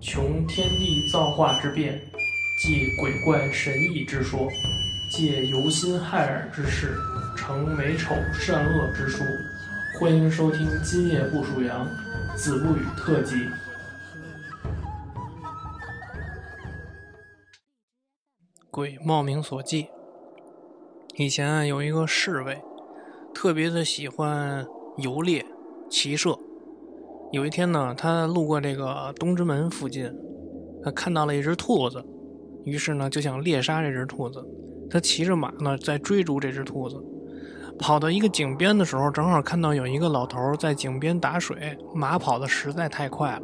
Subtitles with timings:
[0.00, 2.00] 穷天地造化之变，
[2.62, 4.48] 记鬼怪神异之说，
[5.10, 6.96] 借由心害耳之事，
[7.36, 9.24] 成美丑善恶之书。
[9.98, 11.84] 欢迎收听《今夜不属羊》
[12.36, 13.34] 子不语特辑。
[18.70, 19.88] 鬼冒名所记。
[21.16, 22.62] 以前啊，有一个侍卫，
[23.34, 24.64] 特别的喜欢
[24.98, 25.44] 游猎、
[25.90, 26.38] 骑射。
[27.30, 30.10] 有一天呢，他路过这个东直门附近，
[30.82, 32.02] 他看到了一只兔子，
[32.64, 34.42] 于是呢就想猎杀这只兔子。
[34.90, 36.96] 他骑着马呢在追逐这只兔子，
[37.78, 43.42] 跑到一个井边的时候，正好看到有一个老头在井边打水，马跑的实在太快了，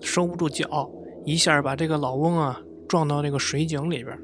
[0.00, 0.88] 收不住脚，
[1.24, 4.16] 一下把这个老翁啊撞到这个水井里边。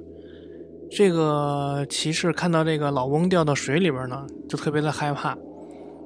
[0.88, 5.36] 这个骑士看到这个老翁掉到水里边呢，就特别的害怕，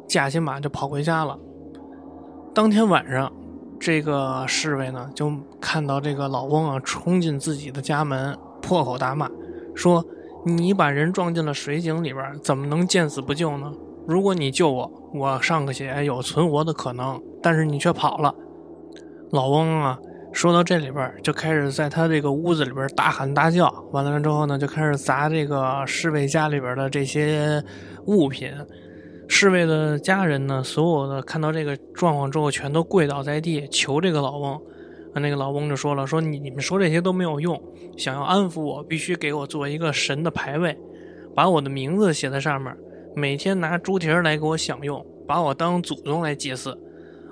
[0.09, 1.39] 驾起马就跑回家了。
[2.57, 3.31] 当天晚上，
[3.79, 9.31] 这个侍卫呢就看到这个老翁啊冲进自己的家门，破口大骂，
[9.75, 10.03] 说
[10.43, 13.71] ：“你把人撞进了水井里边，怎么能见死不救呢？
[14.07, 18.35] 如果你救我，我上个血有存活的可能，但是你却跑了。”
[19.33, 19.99] 老翁啊
[20.33, 27.63] 说到这里边，就开始在他这个屋子里边大喊大叫，完了之后呢，就开始砸这个侍卫家里边的这些
[28.07, 28.51] 物品。
[29.29, 34.61] 侍卫的家人呢，所有的看到这个状况之后，全都跪倒在地求这个老翁。
[35.19, 37.59] 那个老翁就说了：“说你你们说这些都没有用，
[37.97, 40.79] 想要安抚我，必须给我做一个神的牌位，
[41.35, 42.77] 把我的名字写在上面，
[43.15, 46.79] 每天拿猪蹄来给我享用，把我当祖宗来祭祀，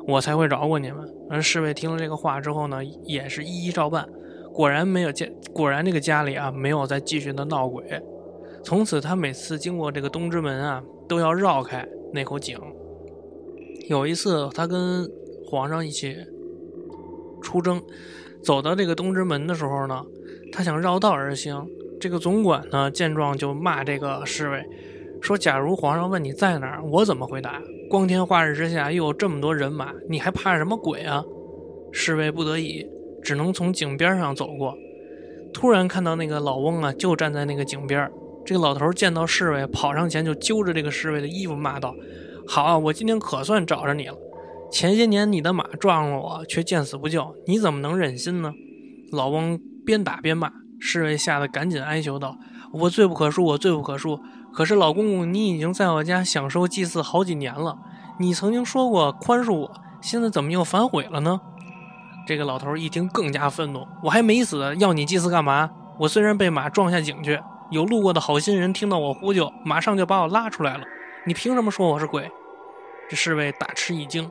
[0.08, 4.08] 我才会饶过你们。”而侍卫听了这个话之后呢，也是一一照办。
[4.52, 7.84] 果然没有家，果然这个家里啊没有再继续的闹鬼。
[8.64, 12.58] 从此，他每次经过这个东直门啊，都要绕开那口井。
[13.88, 15.06] 有一次，他跟
[15.46, 16.16] 皇上一起
[17.42, 17.82] 出征，
[18.42, 20.02] 走到这个东直门的时候呢，
[20.50, 21.66] 他想绕道而行。
[22.00, 24.64] 这个总管呢，见状就骂这个侍卫，
[25.20, 27.62] 说：“假如皇上问你在哪儿，我怎么回答？
[27.90, 31.22] 光天化日之下，又有这么多人马，你还怕什么鬼啊？”
[31.92, 32.84] 侍卫不得已，
[33.22, 34.74] 只能从井边上走过。
[35.52, 38.10] 突然看到那个老翁啊，就站在那个井边儿
[38.44, 41.94] 这个老头见到侍卫，跑上前就揪着这个侍卫的衣服，骂道
[42.46, 44.14] ：“好，我今天可算找着你了！
[44.70, 48.52] 前些年你的马撞了我，却见死不救，你怎么能忍心呢？”
[49.10, 52.36] 老翁边打边骂，侍卫吓得赶紧哀求道
[52.74, 54.20] ：“我罪不可恕，我罪不可恕！
[54.52, 57.78] 可是老公公，你已经在我家享受祭祀好几年了，
[58.20, 59.72] 你曾经说过宽恕我，
[60.02, 61.40] 现在怎么又反悔了呢？”
[62.26, 65.70] 这个老头一听更加愤怒：“我还没死，要你祭祀干嘛？
[66.00, 67.40] 我虽然被马撞下井去。”
[67.74, 70.84] 有路过的好心人听到我呼救，马上就把我拉出来了。
[71.26, 72.30] 你凭什么说我是鬼？
[73.10, 74.30] 这侍卫大吃一惊，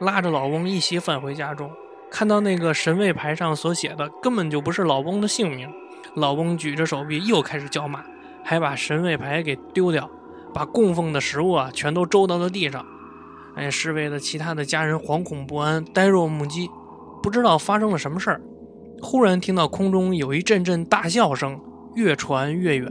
[0.00, 1.70] 拉着老翁一起返回家中。
[2.10, 5.72] 看到那个神位牌上所写的，根本就不是老翁的姓名。
[6.16, 8.02] 老翁举着手臂又开始叫骂，
[8.42, 10.10] 还把神位牌给丢掉，
[10.52, 12.84] 把供奉的食物啊全都周到了地上。
[13.54, 16.68] 哎，侍卫的其他的家人惶恐不安，呆若木鸡，
[17.22, 18.40] 不知道发生了什么事儿。
[19.00, 21.60] 忽然听到空中有一阵阵大笑声。
[21.94, 22.90] 越传越远，